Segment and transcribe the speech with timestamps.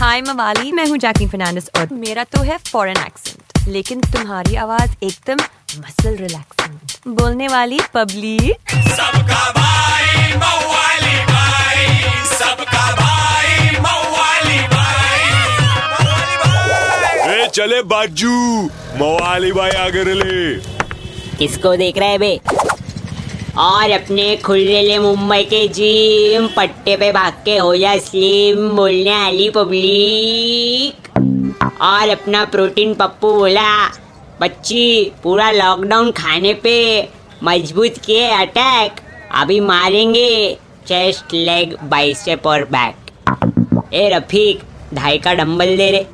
[0.00, 4.90] हाय मवाली मैं हूँ जैकलिन फर्नांडिस और मेरा तो है फॉरेन एक्सेंट लेकिन तुम्हारी आवाज़
[5.04, 5.38] एकदम
[5.80, 11.86] मसल रिलैक्सिंग बोलने वाली पब्लिक सबका भाई मवाली भाई
[12.32, 15.20] सबका भाई मवाली भाई।
[17.36, 18.34] ए चले बाजू
[19.02, 20.54] मवाली भाई आगे ले
[21.38, 22.38] किसको देख रहे हैं बे?
[23.58, 29.48] और अपने खुलरेले मुंबई के जिम पट्टे पे भाग के हो जा स्लिम बोलने वाली
[29.50, 31.08] पब्लिक
[31.82, 33.72] और अपना प्रोटीन पप्पू बोला,
[34.40, 37.08] बच्ची, पूरा लॉकडाउन खाने पे
[37.44, 39.00] मज़बूत किए अटैक
[39.40, 40.56] अभी मारेंगे
[40.88, 44.62] चेस्ट लेग बाइसेप और बैक ए रफीक,
[44.94, 46.06] ढाई का डंबल दे रे।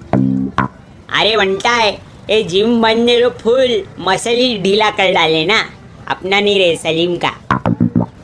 [1.13, 1.93] अरे बनता है,
[2.31, 5.65] ये जिम बनने लो फुल मसल ही ढीला कर डाले ना।
[6.07, 7.33] अपना नहीं रहे सलीम का।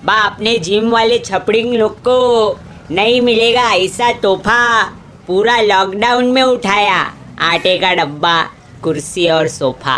[0.04, 2.58] बा अपने जिम वाले छपड़िंग लोग को
[2.90, 4.82] नहीं मिलेगा, ऐसा तोहफा
[5.26, 6.98] पूरा लॉकडाउन में उठाया,
[7.42, 8.42] आटे का डब्बा,
[8.82, 9.96] कुर्सी और सोफा।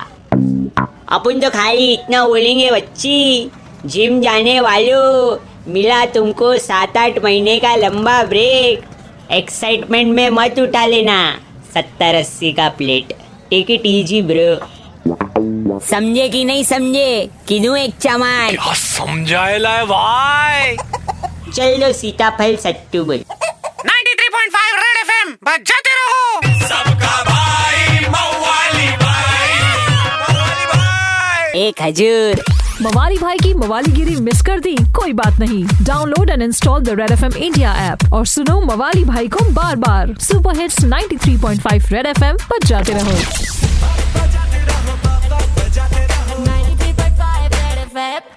[1.08, 3.50] अपन तो खाली इतना बोलेंगे, बच्ची,
[3.86, 5.36] जिम जाने वालों,
[5.68, 8.84] मिला तुमको सात आठ महीने का लंबा ब्रेक
[9.32, 11.18] एक्साइटमेंट में मत उठा लेना,
[11.74, 13.12] सत्तर अस्सी का plate
[13.50, 14.54] take it easy bro
[15.78, 17.30] समझे कि नहीं समझे?
[17.48, 20.76] किनू एक चमान क्या समझाएला है भाई?
[21.52, 23.24] चल सीताफल सट्टू बोल।
[23.86, 29.52] 93.5 रेड एफएम बजाते रहो। सबका भाई मवाली भाई।
[29.92, 36.30] मवाली भाई। एक हजूर। मवाली भाई की मवालीगिरी मिस कर दी कोई बात नहीं। Download
[36.30, 40.14] and install the Red F M India app और सुनो मवाली भाई को बार बार
[40.20, 43.18] super hits 93.5 Red F M पर जाते रहो।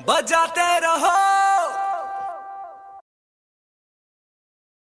[0.09, 1.36] बजाते रहो।